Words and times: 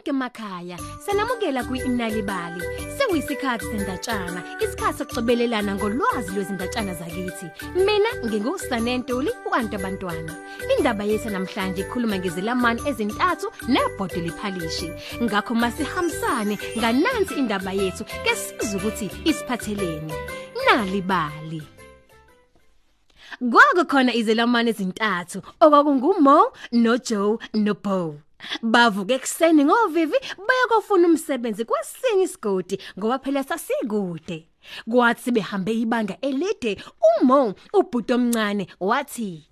nonke 0.00 0.10
emakhaya. 0.10 0.78
Sanamukela 1.04 1.64
kwi-Inalibali. 1.64 2.62
Sekuyisikhathi 2.96 3.64
sendatshana, 3.64 4.42
isikhathi 4.60 4.98
sokuxibelelana 4.98 5.74
ngolwazi 5.74 6.30
lwezindatshana 6.34 6.94
zakithi. 6.94 7.46
Mina 7.74 8.10
nginguSanentuli 8.24 9.30
uantu 9.46 9.76
abantwana. 9.76 10.34
Indaba 10.78 11.04
yethu 11.04 11.30
namhlanje 11.30 11.82
ikhuluma 11.82 12.18
ngezilamani 12.18 12.80
ezintathu 12.88 13.52
nebhodo 13.68 14.20
liphalishi. 14.20 14.92
Ngakho 15.22 15.54
masihambisane 15.54 16.58
nganansi 16.78 17.34
indaba 17.34 17.72
yethu 17.72 18.04
ke 18.04 18.34
sizwe 18.36 18.76
ukuthi 18.80 19.10
isiphatheleni. 19.24 20.12
Nalibali. 20.66 21.62
Kwakukhona 23.40 24.14
izelamane 24.14 24.70
ezintathu 24.70 25.42
okwakunguMo 25.60 26.52
noJoe 26.72 27.38
noBo. 27.54 28.29
Bavuka 28.62 29.14
ekseni 29.14 29.64
ngovivi 29.64 30.18
bayakofuna 30.46 31.08
umsebenzi 31.08 31.64
kwesinye 31.64 32.22
isigodi 32.24 32.78
ngoba 32.98 33.18
phela 33.18 33.42
sasikude. 33.44 34.46
Kwathi 34.90 35.30
behambe 35.30 35.72
ibanga 35.72 36.16
elide 36.20 36.82
uMo 37.20 37.54
ubhuti 37.72 38.12
omncane 38.12 38.66
wathi 38.80 39.46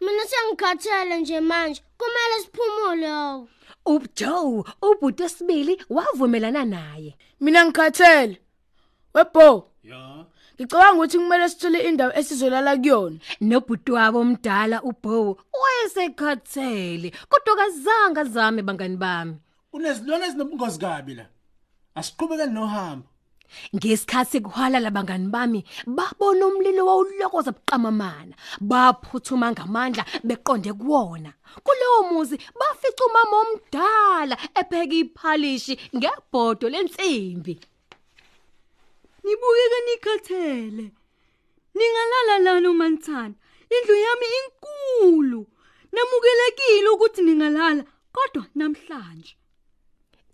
Mina 0.00 0.22
sengikhathele 0.26 1.20
nje 1.20 1.40
manje. 1.40 1.82
Kumele 1.98 2.36
siphumule 2.42 3.48
uJoe 3.86 4.64
ubhuti 4.82 5.22
wesibili 5.22 5.84
wavumelana 5.90 6.64
naye. 6.64 7.16
Mina 7.40 7.64
ngikhathele. 7.64 8.40
Webo, 9.14 9.70
Ya. 9.82 10.24
Ngicabanga 10.54 10.94
ukuthi 10.94 11.18
kumele 11.18 11.48
sithole 11.48 11.78
indawo 11.88 12.12
esizolala 12.18 12.76
kuyona. 12.76 13.18
Nobhuti 13.40 13.90
wabo 13.92 14.18
omdala 14.20 14.82
uBo 14.82 15.38
wayesekhathele 15.60 17.08
kodwa 17.30 17.56
kazange 17.56 18.22
zame 18.34 18.62
bangani 18.62 18.96
bami. 18.96 19.34
Unezilwane 19.72 20.26
ezinobungozi 20.26 20.78
kabi 20.78 21.14
la. 21.14 21.26
Asiqhubeke 21.98 22.46
nohambo. 22.46 23.08
Ngesikhathi 23.74 24.40
kuhwala 24.40 24.78
labangani 24.80 25.28
bami 25.34 25.64
babona 25.86 26.46
umlilo 26.46 26.86
wawulokoza 26.86 27.52
buqamamana 27.56 28.34
baphuthuma 28.60 29.52
ngamandla 29.52 30.04
beqonde 30.28 30.72
kuwona 30.72 31.30
kuleyo 31.64 32.00
muzi 32.10 32.36
bafica 32.58 33.02
umama 33.08 33.36
omdala 33.42 34.36
epheka 34.60 34.94
iphalishi 35.02 35.74
ngebhodo 35.96 36.66
lensimbi 36.68 37.54
Nibukeke 39.24 39.78
nikhathele. 39.86 40.86
Ningalala 41.74 42.38
lana 42.44 42.70
uManthana. 42.70 43.34
Indlu 43.74 43.96
yami 44.04 44.26
inkulu. 44.38 45.46
Namukelekile 45.92 46.88
ukuthi 46.88 47.22
ningalala 47.22 47.84
kodwa 48.12 48.46
namhlanje. 48.54 49.36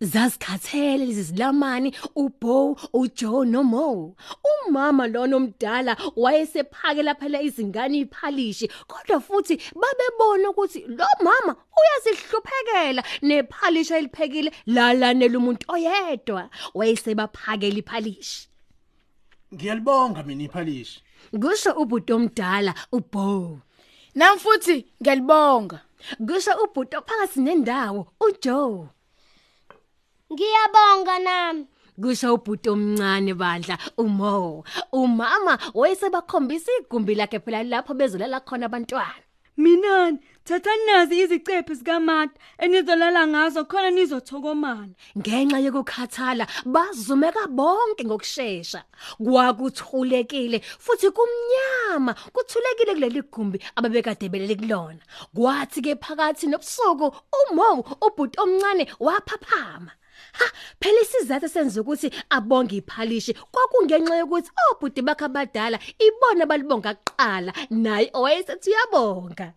zazikhathele 0.01 1.07
lezi 1.07 1.23
zilamani 1.23 1.95
uBo 2.17 2.77
uJoe 2.93 3.47
noMo 3.47 4.17
umama 4.51 5.07
lona 5.07 5.37
omdala 5.37 5.97
wayesephakela 6.17 7.15
phela 7.15 7.43
izingane 7.43 7.99
iphalishi 7.99 8.71
kodwa 8.87 9.21
futhi 9.21 9.61
babebona 9.81 10.51
ukuthi 10.51 10.81
lo 10.89 11.07
mama 11.25 11.57
uyasihluphekela 11.79 13.03
nephalishi 13.23 13.95
eliphekile 13.95 14.51
lalanela 14.67 15.39
umuntu 15.39 15.65
oyedwa 15.69 16.51
wayesebaphakela 16.75 17.79
iphalishi 17.79 18.50
Ngiyalibonga 19.55 20.23
mina 20.23 20.45
iphalishi. 20.45 21.03
kusho 21.43 21.71
ubhuti 21.83 22.13
omdala 22.13 22.75
uBo 22.93 23.59
Nami 24.15 24.39
futhi 24.41 24.77
ngiyalibonga. 25.03 25.79
kusho 26.27 26.53
ubhuti 26.65 26.97
ophakathi 26.97 27.41
nendawo 27.41 28.07
uJoe 28.21 28.89
Ngiyabonga 30.33 31.19
nami. 31.19 31.67
kusho 32.03 32.35
ubhuti 32.35 32.69
omncane 32.71 33.35
bandla 33.35 33.77
uMo 33.99 34.65
umama 34.93 35.59
wayesebakhombisa 35.75 36.71
igumbi 36.81 37.15
lakhe 37.15 37.39
phela 37.45 37.63
lapho 37.63 37.95
bezolala 37.95 38.41
khona 38.41 38.67
abantwana 38.67 39.25
Minani, 39.65 40.19
thatha 40.47 40.71
nazi 40.87 41.15
izicephe 41.23 41.75
zikaMata 41.75 42.33
enizolala 42.65 43.23
ngazo 43.33 43.61
khona 43.71 43.91
nizothokomala. 43.93 44.95
ngenxa 45.19 45.59
yokukhathala 45.67 46.45
bazumeka 46.75 47.45
bonke 47.59 48.03
ngokusheshsha 48.09 48.81
kwakuthulekile 49.25 50.59
futhi 50.85 51.09
kumnyama 51.17 52.13
kuthulekile 52.35 52.93
kuleli 52.97 53.23
gumbi 53.33 53.59
ababekade 53.77 54.27
belele 54.33 54.55
kulona. 54.61 55.03
Kwathi 55.37 55.79
ke 55.85 55.93
phakathi 56.05 56.47
nobusuku 56.49 57.07
uMo 57.41 57.69
ubhuti 58.07 58.37
omncane 58.43 58.85
waphaphama. 59.07 59.93
Ha 60.39 60.47
phela 60.81 61.01
isizathu 61.01 61.49
senza 61.49 61.81
ukuthi 61.81 62.09
abonge 62.31 62.77
iphalishi 62.81 63.33
kwakungenxa 63.53 64.17
yokuthi 64.21 64.51
obhuti 64.71 65.01
bakhe 65.03 65.25
abadala 65.25 65.79
ibona 66.07 66.47
balibonga 66.51 66.95
kuqala 66.95 67.53
naye 67.71 68.11
owayesethi 68.15 68.71
uyabonga 68.71 69.49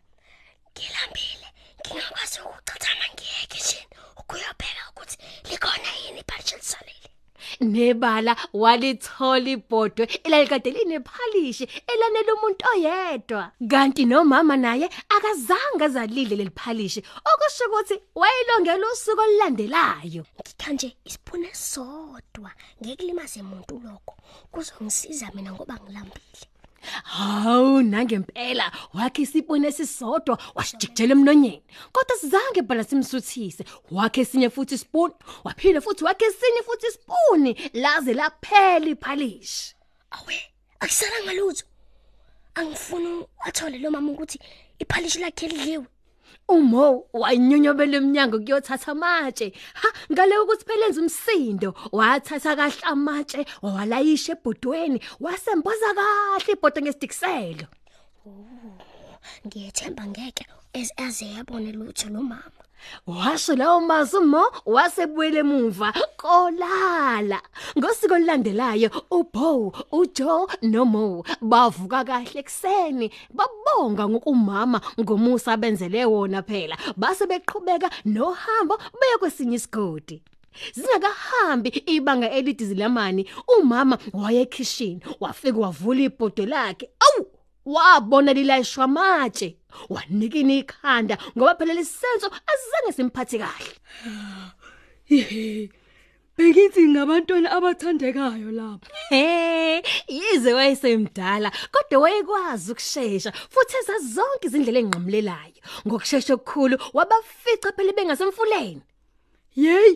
Ngilambile. 0.74 1.48
Ngingakwazi 1.80 2.40
ukuchathama 2.42 3.06
ngiyeke 3.14 3.60
nje 3.64 3.80
ukuyobheka 4.20 4.84
ukuthi 4.90 5.18
likhona 5.50 5.90
yini 6.02 6.20
ibhalisha 6.24 6.58
lisalele. 6.58 7.13
Nebala 7.60 8.34
walithola 8.54 9.50
ibhodwe 9.56 10.04
elalikade 10.26 10.70
linephalishi 10.72 11.66
elanele 11.92 12.32
umuntu 12.38 12.64
oyedwa 12.74 13.52
kanti 13.72 14.06
nomama 14.06 14.56
naye 14.58 14.88
akazange 15.16 15.84
azalile 15.86 16.36
leliphalishi 16.36 17.02
okusho 17.32 17.64
ukuthi 17.68 17.96
wayilongela 18.22 18.86
usuku 18.94 19.22
olulandelayo 19.22 20.24
Ngithanje 20.42 20.98
isipune 21.08 21.50
sodwa 21.54 22.52
ngekulimaze 22.82 23.40
umuntu 23.42 23.74
lokho. 23.86 24.16
Kuzongisiza 24.52 25.28
mina 25.36 25.52
ngoba 25.54 25.76
ngilambile. 25.82 26.53
Hawu 27.18 27.82
nangempela 27.82 28.72
wakhe 28.94 29.22
isipone 29.22 29.68
esisodwa 29.68 30.36
wasijikijela 30.56 31.12
emlonyeni 31.12 31.64
kodwa 31.94 32.16
sizange 32.22 32.62
phela 32.68 32.84
simsuthise 32.84 33.64
wakhe 33.92 34.22
esinye 34.22 34.50
futhi 34.50 34.76
ispoon 34.76 35.12
waphinde 35.44 35.82
futhi 35.86 36.04
wakhe 36.04 36.26
esinye 36.26 36.62
futhi 36.68 36.88
ispoon 36.88 37.44
laze 37.74 38.14
laphela 38.14 38.88
iphalishi 38.94 39.76
Awe, 40.14 40.36
akusala 40.80 41.24
ngalutho. 41.26 41.66
Angifuni 42.56 43.26
athole 43.48 43.78
lo 43.80 43.92
mama 43.92 44.12
ukuthi 44.12 44.40
iphalishi 44.80 45.20
lakhe 45.20 45.48
lidliwe. 45.48 45.86
Umo 46.48 47.06
wanyonyobela 47.14 47.98
eminyango 47.98 48.40
kuyothatha 48.40 48.92
amatshe. 48.92 49.54
Ha 49.74 49.90
ngale 50.12 50.38
ukuthi 50.38 50.66
phelenza 50.66 51.02
umsindo, 51.02 51.74
wathatha 51.92 52.56
kahle 52.56 52.84
amatshe, 52.94 53.46
wawalayisha 53.62 54.34
ebhodweni, 54.36 55.00
wasemboza 55.20 55.90
kahle 55.98 56.52
ibhodo 56.54 56.82
ngesidikiselo. 56.82 57.68
Ngiyethemba 59.46 60.04
ngeke 60.08 60.46
aze 60.98 61.26
yabone 61.36 61.72
lutho 61.72 62.10
lo 62.10 62.22
mama. 62.22 62.63
Washo 63.08 63.56
lawo 63.56 63.80
mazwi 63.82 64.20
Mo 64.26 64.44
wasebuyele 64.66 65.40
emuva 65.40 65.94
kolala. 66.18 67.42
Ngosiko 67.78 68.14
olulandelayo 68.16 68.90
uBo, 69.12 69.74
uJoe 69.92 70.48
noMo 70.62 71.24
bavuka 71.42 72.04
kahle 72.04 72.40
ekseni 72.40 73.12
babonga 73.34 74.08
ngokumama 74.10 74.82
ngomusa 75.00 75.58
benzele 75.58 76.06
wona 76.06 76.42
phela. 76.44 76.78
Base 76.98 77.26
beqhubeka 77.26 77.90
nohambo 78.06 78.78
beye 78.78 79.18
kwesinye 79.20 79.56
isigodi. 79.56 80.22
Zingakahambi 80.74 81.70
ibanga 81.70 82.32
elide 82.32 82.66
zilamani 82.66 83.30
umama 83.60 83.98
waye 84.14 84.42
ekitchen 84.42 85.00
wafika 85.20 85.60
wavula 85.60 86.02
ibhodo 86.02 86.46
lakhe. 86.46 86.90
Awu 87.00 87.26
wabona 87.66 88.34
lilayishwa 88.34 88.84
amatshe 88.84 89.58
wanikina 89.90 90.54
ikhanda 90.54 91.18
ngoba 91.38 91.56
phela 91.56 91.74
lisenzo 91.74 92.28
azange 92.52 92.92
simphathe 92.96 93.38
kahle. 93.38 93.74
Ihe. 95.10 95.70
Bekithi 96.38 96.82
ngabantwana 96.90 97.50
abathandekayo 97.52 98.52
lapha. 98.52 98.88
he 99.10 99.84
yize 100.08 100.54
wayesemdala 100.54 101.52
kodwa 101.72 102.00
wayekwazi 102.04 102.72
ukusheshsha 102.72 103.32
futhi 103.54 103.76
eza 103.78 103.96
zonke 104.14 104.48
izindlela 104.48 104.80
engqamlelayo 104.80 105.62
ngokusheshsha 105.86 106.34
okukhulu 106.34 106.76
wabafica 106.98 107.70
phela 107.76 107.94
bengasemfuleni. 107.98 108.82
Yey, 109.56 109.92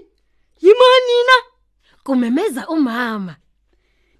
yimanina 0.64 1.38
kumemeza 2.06 2.68
umama. 2.76 3.34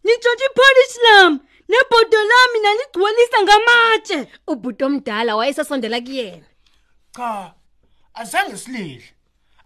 Nitshontshe 0.04 0.46
ipolish 0.50 0.98
lami 1.06 1.40
nebhodo 1.70 2.18
lami 2.32 2.60
naligcwalisa 2.64 3.38
ngamatshe. 3.44 4.28
ubhuti 4.48 4.84
omdala 4.84 5.36
wayesasondela 5.36 6.02
kuyena 6.02 6.46
Cha. 7.16 7.54
Azange 8.14 8.58
silidle. 8.58 9.04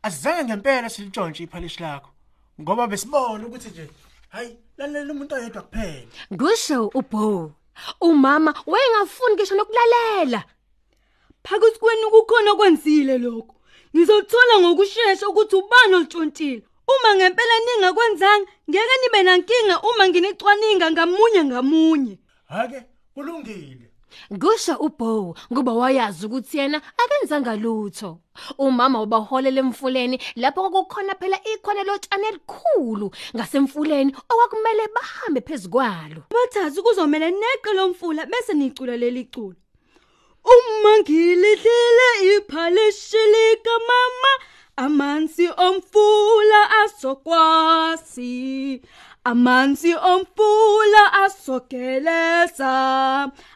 Azange 0.03 0.43
ngempela 0.43 0.89
silitshontshe 0.89 1.43
iphalishi 1.43 1.81
lakho. 1.81 2.09
Ngoba 2.61 2.87
besibona 2.87 3.47
ukuthi 3.47 3.69
nje 3.69 3.89
hayi 4.29 4.57
lalela 4.77 5.13
umuntu 5.13 5.35
oyedwa 5.35 5.61
kuphela. 5.61 6.07
kusho 6.39 6.91
uBo 6.93 7.51
umama 8.01 8.53
wayengafuni 8.65 9.35
ngisho 9.35 9.55
nokulalela 9.55 10.43
Phakathi 11.43 11.79
kwenu 11.79 12.09
kukhona 12.11 12.55
kwenzile 12.55 13.17
lokho. 13.17 13.55
ngizothola 13.95 14.59
ngokusheshsha 14.59 15.29
ukuthi 15.29 15.55
ubani 15.55 15.95
olitshontshile 15.95 16.63
uma 16.91 17.15
ngempela 17.15 17.55
ningakwenzanga 17.65 18.47
ngeke 18.69 18.95
nibe 19.01 19.19
nankinga 19.23 19.75
uma 19.89 20.03
nginicwaninga 20.09 20.91
ngamunye 20.91 21.41
ngamunye 21.43 22.15
hake 22.53 22.79
kulungile 23.13 23.87
Kusho 24.41 24.75
uBo 24.75 25.35
ngoba 25.51 25.73
wayazi 25.73 26.25
ukuthi 26.25 26.57
yena 26.57 26.81
akenzanga 27.01 27.55
lutho. 27.55 28.19
Umama 28.57 29.01
ubaholela 29.01 29.59
emfuleni 29.63 30.17
lapho 30.35 30.61
kwakukhona 30.69 31.15
phela 31.19 31.37
ikhona 31.51 31.83
lotshane 31.83 32.27
elikhulu 32.27 33.07
ngasemfuleni 33.35 34.11
okwakumele 34.31 34.83
bahambe 34.95 35.41
phezukwalo. 35.47 36.21
bathathu 36.33 36.83
kuzomela 36.83 37.29
neqe 37.31 37.71
lomfula 37.77 38.25
bese 38.31 38.53
nicula 38.53 38.97
leli 38.97 39.25
culo 39.33 39.55
uma 40.53 40.91
ngilidlile 40.99 42.07
iphalishi 42.35 43.21
lika 43.33 43.73
mama 43.87 44.31
amanzi 44.83 45.47
omfula 45.47 46.10
asokwasi 47.01 48.81
amanzi 49.23 49.95
omfula 49.95 51.13
asogeleza 51.23 52.71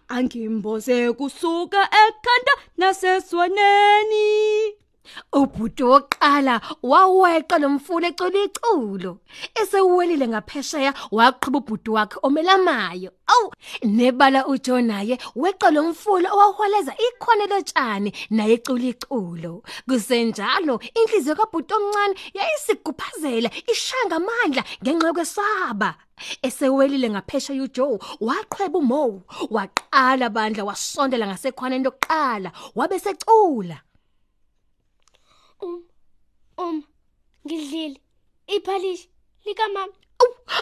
angimboze 0.08 1.14
kusuka 1.14 1.82
ekhanda 1.84 2.54
naseswaneni 2.78 4.26
Ubhuti 5.34 5.84
woqala 5.84 6.62
waweqa 6.84 7.60
lomfula 7.60 8.08
ecula 8.08 8.44
iculo. 8.44 9.20
Esewelile 9.62 10.28
ngaphesheya 10.28 10.94
waqhubha 11.12 11.60
ubhuti 11.60 11.90
wakhe 11.92 12.18
omelamayo. 12.24 13.12
Aw 13.28 13.50
nebala 13.84 14.46
uJonaye 14.48 15.18
weqa 15.36 15.72
lomfula 15.72 16.30
owaholeza 16.34 16.94
ikhona 17.08 17.46
lotshani 17.46 18.14
naye 18.30 18.54
ecula 18.54 18.84
iculo. 18.94 19.64
Kusenjalo 19.90 20.80
inhliziyo 21.00 21.36
kabhuti 21.36 21.74
omncane 21.74 22.16
yayisiguphazela 22.34 23.50
ishanga 23.72 24.16
amandla 24.16 24.64
ngenxa 24.84 25.08
yokwesaba. 25.08 25.96
Esewelile 26.42 27.10
ngaphesheya 27.10 27.64
uJoe 27.64 28.00
waqhweba 28.22 28.80
uMo 28.80 29.22
waqala 29.50 30.30
bandla 30.30 30.64
wasondela 30.64 31.28
ngasekhwaneni 31.28 31.84
lokuqala 31.84 32.52
wabe 32.76 33.00
secula. 33.00 33.78
Um 35.62 35.84
um 36.58 36.84
ngidlile 37.46 38.02
iphalishi 38.48 39.10
lika 39.46 39.68
mama 39.68 39.94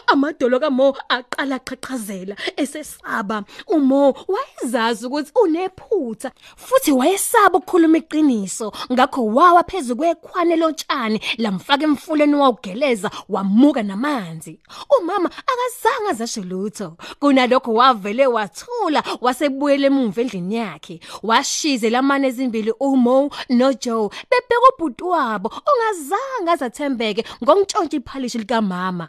Amadolo 0.06 0.60
kaMo 0.60 0.96
aqala 1.08 1.58
qhaqhazela 1.58 2.36
esesaba. 2.56 3.44
uMo 3.68 4.14
wayezazi 4.28 5.06
ukuthi 5.06 5.32
unephutha 5.42 6.30
futhi 6.56 6.92
wayesaba 6.92 7.58
ukukhuluma 7.58 7.98
iqiniso 7.98 8.72
ngakho 8.92 9.26
wawa 9.26 9.62
phezulu 9.64 9.96
kwekhwane 9.96 10.56
lotshani 10.56 11.20
lamfaka 11.38 11.84
emfuleni 11.84 12.34
wawugeleza 12.34 13.10
wamuka 13.28 13.82
namanzi. 13.82 14.60
Umama 14.98 15.30
akazange 15.50 16.10
azasho 16.10 16.42
lutho. 16.42 16.96
Kunalokho 17.20 17.72
wavele 17.74 18.26
wathula 18.26 19.02
wasebuyela 19.20 19.86
emuva 19.86 20.20
endlini 20.20 20.54
yakhe. 20.54 21.00
Washize 21.22 21.90
lamane 21.90 22.28
ezimbili 22.28 22.72
uMo 22.80 23.30
noJoe 23.50 24.10
bebheka 24.30 24.68
ubhuti 24.78 25.04
wabo 25.04 25.48
ongazange 25.68 26.50
azathembeke 26.50 27.24
ngokutshontsha 27.42 27.96
iphalishi 27.96 28.38
likamama. 28.38 29.08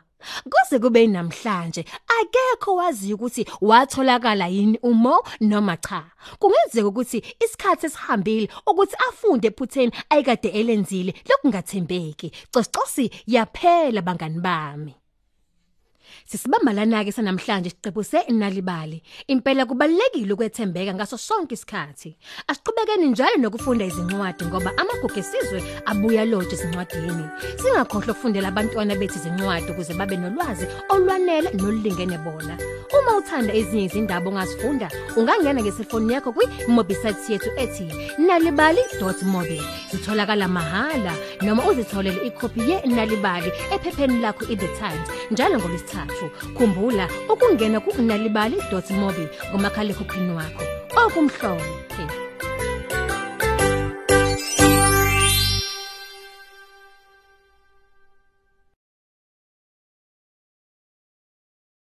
Kuze 0.51 0.79
kube 0.79 1.07
namhlanje 1.07 1.85
akekho 2.19 2.75
wazi 2.75 3.13
ukuthi 3.13 3.45
watholakala 3.61 4.47
yini 4.47 4.79
uMo 4.83 5.23
noma 5.41 5.77
cha. 5.77 6.03
Kungenzeka 6.39 6.87
ukuthi 6.87 7.23
isikhathi 7.43 7.85
esihambile 7.85 8.49
ukuthi 8.67 8.95
afunde 9.09 9.47
ephutheni 9.47 9.91
ayikade 10.09 10.49
elenzile 10.49 11.13
lokungathembeki. 11.29 12.31
Cosicosi 12.51 13.11
yaphela 13.27 14.01
bangani 14.01 14.39
bami. 14.39 14.95
Sisibamba 16.25 16.73
lana 16.73 17.03
ke 17.05 17.11
sanamhlanje 17.13 17.69
siqephu 17.69 18.01
senalibali. 18.03 18.97
Impela 19.27 19.65
kubalekile 19.65 20.33
ukwethembeka 20.33 20.93
ngaso 20.93 21.17
sonke 21.17 21.53
isikhathi. 21.53 22.17
Asiqhubekeni 22.47 23.07
njalo 23.07 23.37
nokufunda 23.37 23.85
izincwadi 23.85 24.45
ngoba 24.45 24.71
amagugu 24.77 25.19
esizwe 25.19 25.61
abuya 25.85 26.25
loje 26.25 26.55
izincwadini. 26.55 27.25
Singakhohlwa 27.61 28.11
ukufundela 28.13 28.47
abantwana 28.47 28.95
bethu 28.95 29.19
izincwadi 29.19 29.71
ukuze 29.71 29.93
babe 29.93 30.17
nolwazi 30.17 30.65
olwanele 30.89 31.49
nolulingene 31.53 32.17
bona. 32.17 32.57
Uma 32.95 33.17
uthanda 33.17 33.53
ezinye 33.53 33.85
izindaba 33.85 34.29
ongazifunda, 34.29 34.89
ungangena 35.17 35.61
ngeselfoni 35.61 36.13
yakho 36.13 36.33
kwi-mobisite 36.33 37.33
yethu 37.33 37.49
ethi 37.57 37.85
nalibali.mobi. 38.17 39.61
Sitholakala 39.91 40.47
mahala 40.47 41.13
noma 41.41 41.67
uzitholele 41.69 42.27
ikhophi 42.27 42.61
ye-Nalibali 42.69 43.51
ephepheni 43.73 44.21
lakho 44.21 44.45
i-The 44.53 44.67
Times 44.81 45.07
njalo 45.31 45.59
ngolesithathu. 46.15 46.29
Khumbula 46.55 47.07
ukungena 47.29 47.79
ku-nalibali.mobi 47.79 49.25
ngomakhalekhukhwini 49.51 50.33
wakho. 50.35 50.63
Okumhlophe. 51.05 51.84